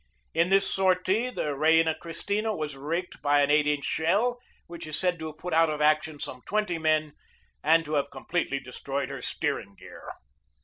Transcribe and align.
In 0.33 0.49
this 0.49 0.67
sortie 0.67 1.29
the 1.29 1.53
Reina 1.55 1.93
Cristina 1.93 2.55
was 2.55 2.75
raked 2.75 3.21
by 3.21 3.41
an 3.43 3.51
8 3.51 3.67
inch 3.67 3.85
shell, 3.85 4.39
which 4.65 4.87
is 4.87 4.97
said 4.97 5.19
to 5.19 5.27
have 5.27 5.37
put 5.37 5.53
out 5.53 5.69
of 5.69 5.79
action 5.79 6.17
some 6.17 6.41
twenty 6.47 6.79
men 6.79 7.13
and 7.63 7.85
to 7.85 7.93
have 7.93 8.09
completely 8.09 8.59
destroyed 8.59 9.11
her 9.11 9.21
steering 9.21 9.75
gear. 9.75 10.09